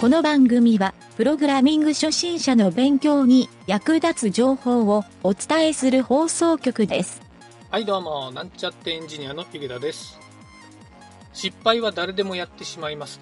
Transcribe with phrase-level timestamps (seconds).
[0.00, 7.20] この番組は、プログラミング初心者の勉強に役立つ情報をお伝えする放送局です。
[7.68, 10.20] はいどうも、なんちゃってエンジニアの池田です。
[11.32, 13.20] 失敗は誰でもやってしまいます。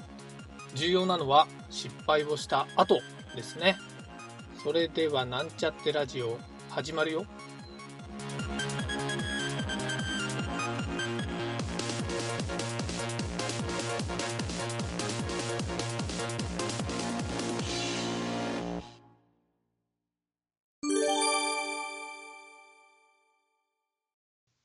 [0.74, 3.00] 重要なのは失敗をした後
[3.34, 3.78] ですね。
[4.62, 6.36] それではなんちゃってラジオ
[6.68, 7.24] 始まるよ。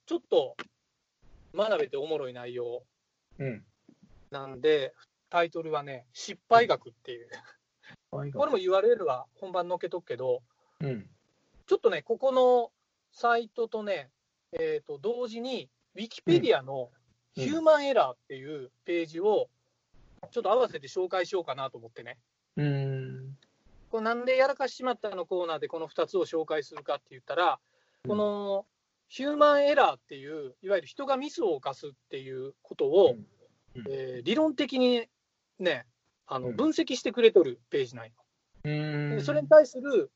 [0.06, 0.56] ちょっと
[1.56, 2.84] 学べておもろい内容
[3.40, 3.64] うん。
[4.30, 4.94] なんで、
[5.30, 7.30] タイトルはね、失敗学っていう。
[8.12, 10.42] これも URL は本番載っけとくけど、
[10.80, 11.10] うん。
[11.68, 12.72] ちょっとね、ここの
[13.12, 14.10] サイトとね、
[14.54, 17.02] えー、と同時に、ウィキペディアのうん
[17.34, 19.50] ヒューマンエラーっていうページを、
[20.32, 22.18] ちょっと合わせて紹介しようかなと思ってね。
[22.58, 23.38] うーん。
[23.90, 27.60] これなんでやらかしちまったのコーナーでこの2つを紹介するかって言ったら、
[28.06, 28.66] この
[29.12, 33.18] ヒューマンエラーっていう、いわゆる人がミスを犯すっていうことを、
[33.76, 35.06] うんえー理論的に
[35.60, 35.86] ね、
[36.28, 38.14] あのうん分析してくれとるページなんよ。
[38.64, 39.18] うーん。
[39.18, 40.12] でそれに対する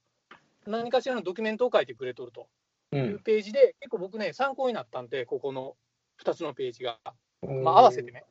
[0.65, 2.47] 何かしらのドキュメントを書いてくれとると
[2.93, 2.97] う。
[2.97, 5.75] いうんページで、結構僕ね、参考になったんで、ここの
[6.23, 6.97] 2つのページが、
[7.41, 8.13] うんまあ、合わせて。
[8.13, 8.23] ね。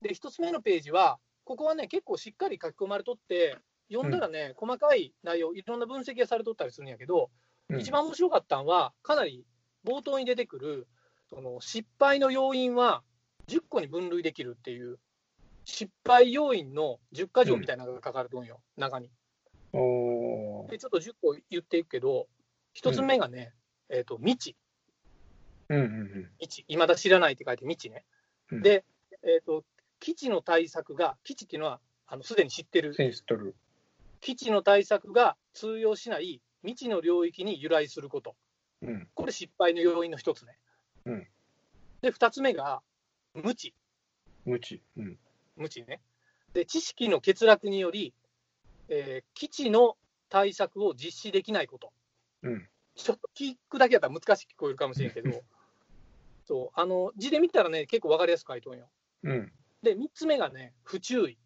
[0.00, 3.58] で、1つ目のページは、ここはね、結構しっかり書き込まれとって、
[3.92, 9.44] 読んだらね、細かい内容、いろんな分析がされとったりするんやけど、うん一番面白かったのは、かなり
[9.84, 10.86] 冒頭に出てくる、
[11.30, 13.02] その失敗の要因は
[13.48, 14.98] 10個に分類できるっていう、
[15.64, 19.10] 失敗要因の10箇条みたいなのが書かれてるんよ、中に。
[19.72, 22.28] おーで、ちょっと10個言っていくけど、
[22.74, 23.52] 1つ目がね、
[23.88, 24.56] えっ、と、未知。
[25.68, 26.64] うんうん未知。
[26.68, 28.04] 未だ知らないって書いて未知ね。
[28.50, 28.84] うんで、
[29.22, 29.64] えっ、と、
[30.00, 32.94] 基地の対策が、基地っていうのは、あの、すでに知ってるうん。
[32.94, 33.56] センス取る。
[34.20, 38.34] 基地の対策が通用しない未知の領域に由来すること。
[38.82, 39.08] うん。
[39.14, 40.58] これ失敗の要因の一つね。
[41.04, 41.26] うん
[42.00, 42.82] で、二つ目が
[43.32, 43.74] 無知。
[44.44, 44.82] 無知。
[44.98, 45.18] うん。
[45.56, 46.00] 無知ね。
[46.52, 48.12] で、知識の欠落により、
[48.88, 49.96] えー基地の
[50.28, 51.92] 対策を実施できないこと。
[52.42, 52.68] うん。
[52.94, 55.30] ちょっと聞くだけだったら難しく聞こえるかもしれんけど、
[56.44, 58.88] そう、あの、字で見たらね、結構わかりやすく書いとんよ。
[59.22, 59.52] うん。
[59.82, 61.38] で、三つ目がね、不注意。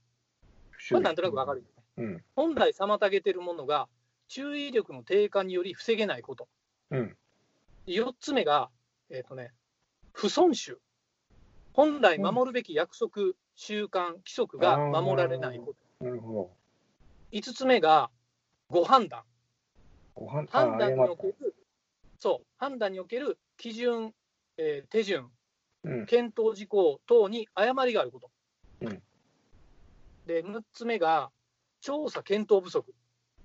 [0.90, 1.84] これなんとなくわかるよね。
[1.98, 2.24] うん。
[2.34, 3.88] 本来妨げてるものが、
[4.28, 6.48] 注意力の低下により防げないこと。
[6.90, 7.16] うん。
[7.86, 8.70] 4つ目が、
[9.10, 9.52] えっ、とね、
[10.12, 10.78] 不遵守。
[11.72, 16.04] 本来守るべき約束、習慣、規則が守られないこと。
[16.04, 16.50] なるほ
[17.32, 18.10] 5つ目が、
[18.68, 19.22] ご判断。
[20.14, 20.26] ど。
[20.26, 21.54] ご飯、判断にあおける、
[22.18, 24.14] そう、判断における基準、
[24.56, 25.30] えー手順、
[25.84, 26.06] うん。
[26.06, 28.30] 検討事項等に誤りがあること。
[28.82, 29.02] うん
[30.28, 31.30] で、6つ目が、
[31.80, 32.94] 調査検討不足。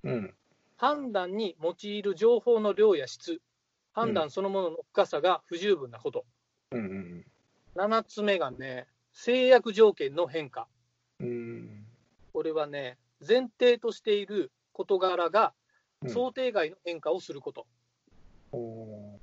[0.02, 0.34] うん。
[0.76, 3.40] 判断に用いる情報の量や質、
[3.92, 6.24] 判断そのものの深さが不十分なこと。
[6.72, 6.78] うん。
[6.78, 7.26] うん。
[7.76, 10.66] 7つ目がね、制約条件の変化。
[11.20, 11.86] うん。
[12.32, 15.54] これはね、前提としている事柄が
[16.02, 17.66] うん想定外の変化をすること。
[18.52, 19.18] お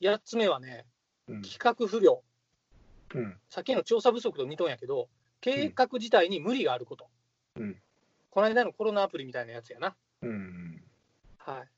[0.00, 0.86] 8つ目はね。
[1.28, 2.22] 企画不良。
[3.14, 3.38] うん。
[3.48, 5.08] さっきの調査不足と似とんやけど、
[5.40, 7.06] 計画自体に無理があること。
[7.56, 7.76] うん
[8.30, 9.94] この間のコロナアプリみたいなやつやな。
[10.22, 10.82] うん。
[11.38, 11.68] はい。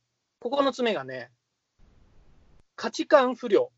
[0.41, 1.31] 9つ目がね、
[2.77, 3.71] 価値観不良。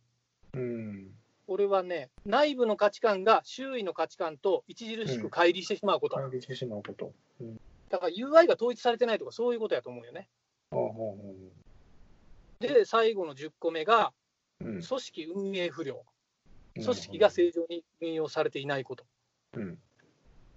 [0.54, 1.10] うん。
[1.46, 6.16] これはね、内部の価値観が周囲の価値観と著しく乖離してしまうこと。
[6.16, 7.12] 感じしてしまうこと。
[7.40, 7.60] うん。
[7.88, 10.28] だから UI が統一されてないとか、そういうことやと思うよね。
[12.58, 14.12] で、最後の10個目が、
[14.60, 14.64] う。
[14.64, 14.82] うん。
[14.82, 16.04] 組織運営不良。
[16.74, 19.04] 組織が正常に運用されていないこと。
[19.54, 19.78] うん。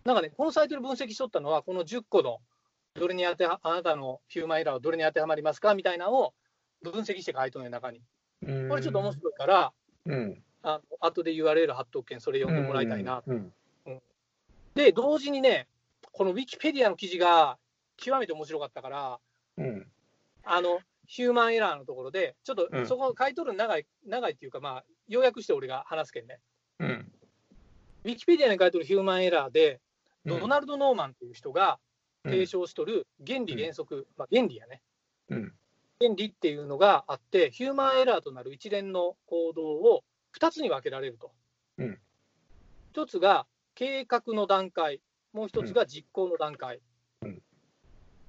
[0.05, 2.39] なんかね、このサイトで分析しとったのは、この10個の、
[2.99, 5.73] どれに当ては、あなたのヒューマンエラーはどれに当てはまりますか？
[5.73, 6.33] みたいなのを
[6.83, 8.01] 分析して書いとんよ、中に。
[8.43, 8.69] うん。
[8.69, 9.73] これちょっと面白いから、
[10.05, 10.43] うん。
[10.61, 13.23] あの後で URL 貼っとくけん、それ読んでもらいたいな。
[13.25, 13.53] うん。
[14.75, 15.67] で、同時にね、
[16.11, 17.57] このウィキペディアの記事が
[17.97, 19.19] 極めて面白かったから、
[19.57, 19.87] うん。
[20.43, 26.39] あの、ヒューマンエラーのところで、ちょっうんとそこ書いとるの長い、長いっていうか、まあ、要約して俺が話すけんね。
[26.79, 27.11] うん。
[28.03, 29.79] ウィキペディアに書いてるヒューマンエラーで、うん
[30.25, 31.77] ドナルド・ノーマンっていう人がうん
[32.23, 34.81] 提唱しとる原理原則、まあ、原理やね。
[35.29, 35.53] うん。
[35.99, 40.03] 原理っていうのがあって、ヒューマンエラーとなる一連の行動を
[40.37, 41.31] 2つに分けられると。
[41.77, 41.99] うん
[42.93, 43.45] 1つが
[43.75, 44.99] 計画の段階、
[45.31, 46.81] もう1つが実行の段階。
[47.21, 47.41] うん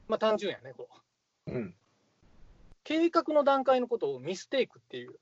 [0.06, 0.88] まあ単純やね、こ
[1.46, 1.52] う。
[1.52, 1.74] うん。
[2.84, 5.14] 計画の段階のことをミステイクっていう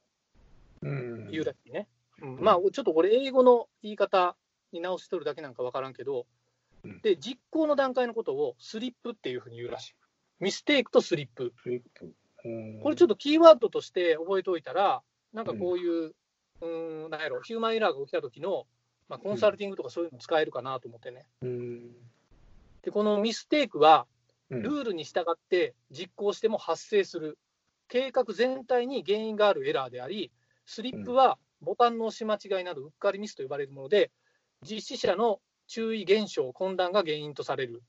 [0.83, 1.31] うん。
[1.31, 1.89] 言うらしいね。
[2.23, 4.37] うんまあ、ちょっとこれ、英語の言い方
[4.73, 6.38] に直しとるだけなんか分からんけど、うん
[7.03, 9.95] で、実行の段階のことをスリップっていうふうに言うらしい。
[10.41, 11.53] ミステイクとスリップ。
[11.57, 12.15] フリップ。
[12.45, 15.03] うんこれちょっとキーワードとして覚えておいたら、
[15.33, 16.15] なんかこういう、
[16.61, 18.67] うーん、なんやろ、ヒューマンエラーが起きた時の、
[19.09, 21.27] まあ、コンサルティングとかそういうの使えるかなと思ってね。
[21.43, 21.91] うん。
[22.83, 24.19] で、このミステイクは、うん
[24.51, 27.39] ルールに従って実行しても発生する、
[27.87, 30.31] 計画全体に原因があるエラーであり、
[30.65, 34.11] スリップはボタンの押し間違いなどうっかりミスと呼ばれるもので、
[34.63, 37.83] 実施者の注意減少、混乱が原因とされる。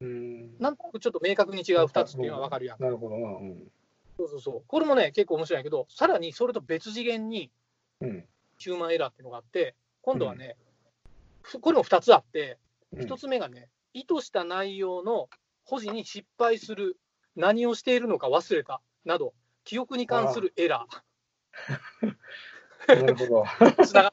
[0.00, 0.58] うん。
[0.58, 2.82] なんとなくちょっと明確に違う2つっていうのは分かるやん。
[2.82, 3.28] なるほどな。
[3.28, 3.72] うん。
[4.16, 4.62] そうそうそう。
[4.66, 7.50] これもね、結構面白いんやけど、さらにそれと別次元に
[8.00, 8.24] うん。
[8.58, 10.56] ヒューマンエラーっていうのがあって、今度はね、
[11.42, 12.62] ふこれも2つあって、うん
[12.94, 15.30] 1つ目がね、意図した内容の
[15.64, 16.98] 保持に失敗する、
[17.36, 19.32] 何をしているのか忘れたなど、
[19.64, 20.86] 記憶に関するエラ
[22.86, 23.42] なるほど。
[23.42, 24.12] ー、つながっ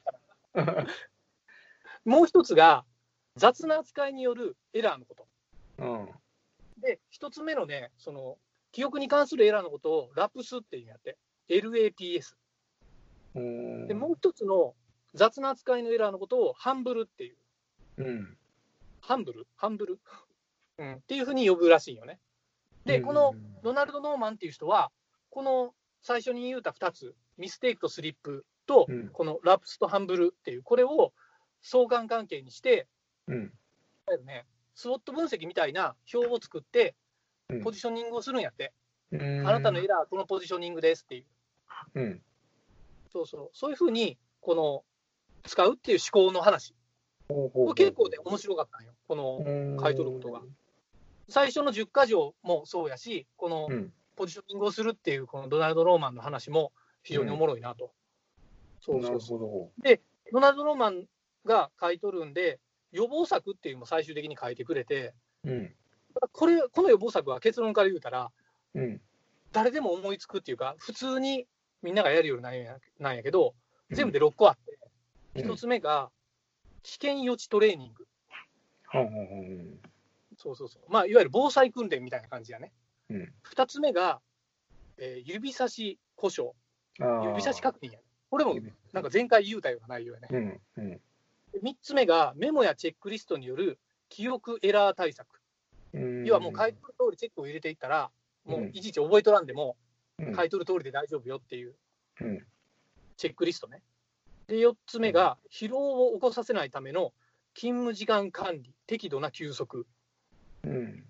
[0.54, 0.86] た。
[2.06, 2.86] もう一つが、
[3.36, 5.28] 雑な扱いによるエラーのこと。
[5.78, 6.10] うん。
[6.82, 8.38] で、一つ目のね、その、
[8.72, 11.18] 記憶に関するエラーのことをラプスっていうんやって、
[11.50, 12.36] LAPS。
[13.36, 13.88] うん。
[13.88, 14.76] で、もう一つの
[15.14, 17.38] 雑な扱いのエラーのことをハンブルっていう。
[17.98, 18.38] うん。
[19.02, 19.48] ハンブル？
[19.56, 20.00] ハンブル、
[20.78, 22.20] うん、っていうふうに呼ぶらしいよね。
[22.86, 23.34] で、この
[23.64, 24.92] ドナルド・ノーマンっていう人は、
[25.30, 31.12] この最初に言うた2つ、ミステイクとスリップとうん、このラプスとハンブルっていう、これを
[31.64, 32.88] 相関関係にして、
[33.30, 33.54] うん。
[34.26, 34.46] ね、
[34.76, 36.96] スウォット分析みたいな表を作って、
[37.50, 38.74] うんポジショニングをするんやって、
[39.12, 39.48] うん。
[39.48, 41.26] あなたのエラーはこのポジショニングですっていう、
[41.96, 42.22] うん。
[43.12, 44.84] そうそう、そういうふうにこの
[45.44, 46.76] 使うっていう思考の話、
[47.28, 50.42] これ結構ね、面白かったんよ、この書いとることが。
[51.28, 53.94] 最初の10箇条もそうやし、このうん。
[54.16, 56.74] ポジショニングをするっていう、このドナルド・ローマンの話も
[57.04, 57.94] 非常におもろいなと。
[58.82, 59.48] そうなるそうそう。
[59.48, 59.72] ほ
[60.34, 61.06] ドナルド・ローマン
[61.46, 62.60] が書いとるんで、
[62.92, 65.14] 予防策っていうのも最終的に書いてくれて、
[65.44, 65.52] ど。
[65.52, 65.76] うん。
[66.32, 68.32] これ、この予防策は結論から言うたら、
[68.74, 69.02] うん。
[69.52, 71.48] 誰でも思いつくっていうか、普通に
[71.82, 73.56] みんながやるようになんやなんやけど、
[73.92, 74.80] 全部で6個あって、うん
[75.36, 76.10] 1つ目が
[76.84, 78.08] 危険予知トレーニング。
[80.38, 80.92] そうそうそう。
[80.92, 82.72] まあ、いわゆる防災訓練みたいな感じやね。
[83.10, 83.34] うん。
[83.54, 84.22] 2つ目が、
[84.98, 86.54] えー指差し故障。
[87.00, 88.04] 指差し確認やね。
[88.30, 90.28] これも指なんか前回言うたような内容やね。
[90.32, 90.62] うん。
[90.78, 91.02] うん。
[91.62, 93.80] 3つ目がメモやチェックリストによる
[94.10, 95.42] 記憶エラー対策。
[95.94, 96.26] うん。
[96.26, 98.12] 要はもう書いてる通りチェックを入れていったら、
[98.46, 99.78] もううんいちいち覚えとらんでも、
[100.20, 101.76] うん書いとる通りで大丈夫よっていう
[102.22, 102.46] うん。
[103.16, 103.82] チェックリストね。
[104.48, 107.14] で、4つ目が疲労を起こさせないための
[107.56, 109.86] 勤務時間管理、適度な休息。
[110.64, 111.06] うん。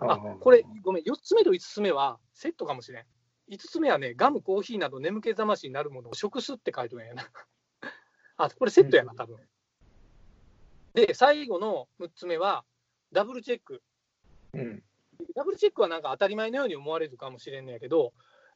[0.00, 3.04] あ、これ、ごめん、4つ目と5つ目はセットかもしれん。
[3.50, 7.30] 5つ目はね、ガム、コーヒーなど眠気覚ましになるものを食すって書いてるんやな。
[8.36, 9.38] あ、これセットやな、多分。
[10.94, 12.64] で、最後の6つ目は、
[13.12, 13.82] ダブルチェック。
[14.54, 14.82] うん。
[15.34, 18.12] ダブルチェックはなんか当たり前のように思われるかもしれんねやけど、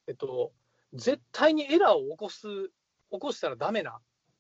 [0.06, 0.53] えっと、
[0.94, 2.47] 絶対にエラーを起こす、
[3.11, 3.99] 起こしたらダメな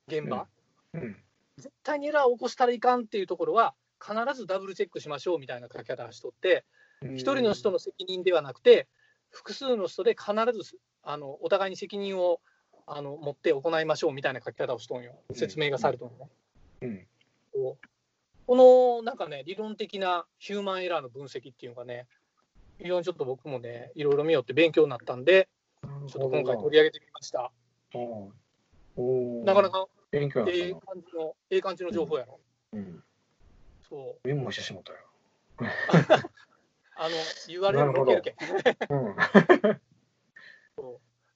[0.08, 0.46] 現場、
[0.94, 1.16] うん。
[1.56, 6.64] 絶対にエラーを起こしたらいかんっていうところは、必ずダブルチェックしましょうみたいな書き方をしとって、
[7.02, 7.14] うん。
[7.16, 8.88] 一人の人の責任ではなくて、
[9.30, 12.40] 複数の人で必ずあのお互いに責任を
[12.92, 16.28] あの持って行いましょうみたいな書き方をしとんよ、説明がされとんよね。
[16.82, 17.76] うん。
[18.46, 22.08] このなんかね、理論的なヒューマンエラーの分析っていうのがね、
[22.78, 25.48] 非常にちょっと僕もね、いろいろ見よって勉強になったんで、
[25.82, 27.52] ちょっと今回取り上げてみました。
[27.94, 28.32] お
[28.96, 29.44] お。
[29.44, 30.72] なかなか勉強ええ。
[30.72, 32.40] 感じの、ええ感じの情報やろ。
[32.72, 33.04] うん。
[33.88, 34.28] そう。
[34.28, 34.98] メモしてしもたよ。
[36.96, 37.14] あの、
[37.46, 38.36] URL 載っける
[38.88, 38.98] けん。
[38.98, 39.16] うん。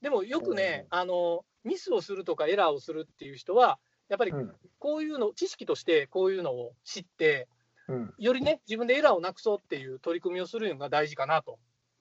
[0.04, 3.78] でもよくね、あの、ミスをするとかエラーをするっていう人は、
[4.10, 4.54] やっぱりうん。
[4.78, 7.48] こういうの、知識としてこういうのを知って、
[7.88, 8.14] うん。
[8.18, 11.58] よりね、自分でエラーをなくそうっていう取り組みをするのが大事かなと、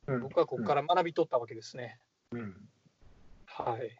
[0.08, 0.20] うん。
[0.20, 1.98] 僕はここから学び取ったわけですね。
[2.34, 2.70] うん。
[3.46, 3.98] はい。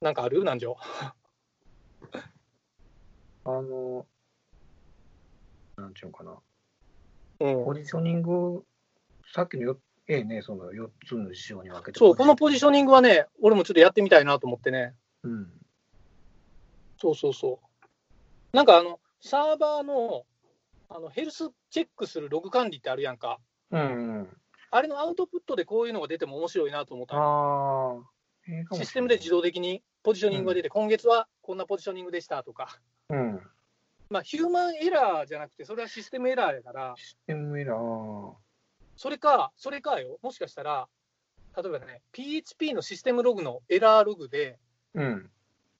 [0.00, 0.40] なんかある？
[0.40, 0.76] 南條。
[3.44, 4.06] あの、
[5.76, 6.36] なんちゅうのかな。
[7.48, 8.64] うんポジショニング、
[9.32, 9.78] さっきのよ、
[10.08, 11.98] ええね、その4つの事象に分けて。
[11.98, 14.94] そう、このポジショニングはね、俺もちょっとやってみたいなと思ってね。
[15.22, 15.52] うん。
[16.98, 17.60] そうそうそ
[18.52, 18.56] う。
[18.56, 20.24] なんかあの、サーバーの
[20.88, 23.38] あのヘルスチェックするログ管理ってあるやんか。
[23.70, 23.80] うん。
[23.80, 23.84] う
[24.22, 24.36] ん。
[24.70, 28.10] あれのアウトプットでこういうのが出ても面白いなと思ったのああ。
[28.48, 32.78] ええかもしれないシステムで自動的にポジショニングが出て、今月はこんなポジショニングでしたとか、
[33.08, 33.40] うん。
[34.10, 38.32] まあ、ヒューマンエラーじゃなくて、それはシステムエラーやから、システムエラー。
[39.02, 40.86] それか、それかよ、もしかしたら、
[41.56, 44.60] 例えばね、PHP のシステムログのエラーログで、
[44.94, 45.28] うん。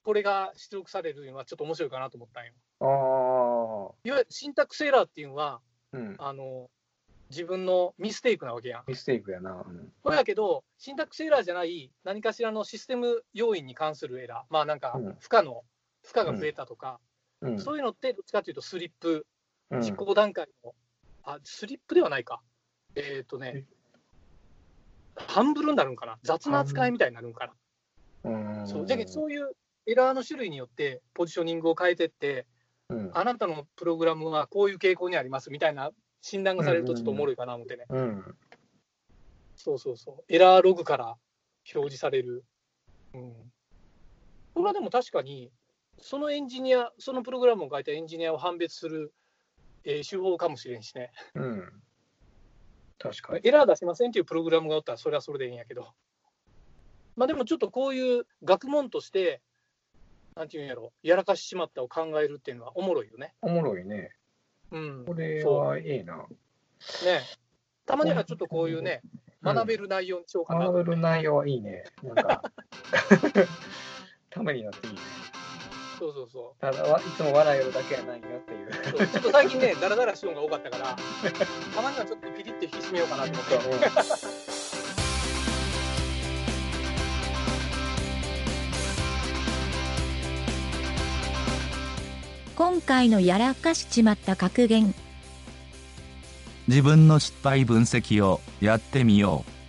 [0.03, 2.51] これが出力されるのはちょっと面白いかなと思ったんよ。
[2.81, 3.95] ああ。
[4.03, 5.61] いわゆるシンタックスエラーっていうのは、
[5.93, 6.15] うん。
[6.19, 6.69] あの、
[7.29, 8.83] 自分のミステイクなわけやん。
[8.87, 9.51] ミステイクやな。
[9.51, 9.93] うん。
[10.03, 15.63] これやけど、シンタックスエラーじゃない何かしらのシステム要因に関するエラー、まあなんかうん負荷の、
[16.01, 16.99] 負荷が増えたとか、
[17.39, 17.57] うん。
[17.61, 19.25] そういうのってどっちかというとスリップ、
[19.71, 20.75] うん実行段階の、
[21.23, 22.41] あ、スリップではないか。
[22.95, 23.65] えっ、とね、
[25.15, 26.17] ハンブルになるんかな？
[26.23, 27.51] 雑な扱いみたいになるんか
[28.23, 28.31] な？
[28.31, 28.67] うん。
[28.67, 29.51] そうじゃけそういう
[29.85, 32.45] エラーの種類によってポジショニングを変えてって、
[32.89, 33.11] うん。
[33.13, 37.85] あなたのプログラムはこういう傾向にありますみたいな診断がされるとちょっとおもろいかな思ってね。
[37.89, 38.35] うん。
[39.55, 40.23] そうそうそう。
[40.27, 41.05] エラーログから
[41.73, 42.43] 表示される。
[43.13, 43.33] うん。
[44.53, 45.51] これはでも確かに、
[45.99, 49.13] そのエンジニア、そのプログラムを書いたエンジニアを判別する、
[49.83, 51.11] えー手法かもしれんしね。
[51.35, 51.83] うん。
[53.03, 53.41] 確かに。
[53.43, 55.91] エラー出しませんっていうプログラムがおったら、それはそれでいいんやけど。
[57.17, 59.41] まあでもちょっとこういう学問として、
[60.35, 63.33] なんていうんやろ、やらかしちまったを考えるっていうのはおもろいよね。
[63.41, 64.11] おもろいね。
[64.71, 65.05] うん。
[65.05, 66.15] これはいいな。
[66.15, 67.21] ね。
[67.85, 69.01] たまにはちょっとこういうね、
[69.43, 71.83] 学べる内容にしようかなと学べる内容はいいね。
[72.01, 72.41] なんか、
[74.31, 74.99] ためになっていいね。
[75.99, 79.07] そうそうそただわ、いつも笑いよるだけやないよっていう。
[79.07, 80.97] ちょっと最近ね、ダラダラしようが多かったから、
[81.75, 83.87] たまにはちょっとピリって引き締めようかなと思って。
[92.55, 94.93] 今回のやらかしちまった格言。
[96.67, 99.62] 自分の失敗分析をやってみよう。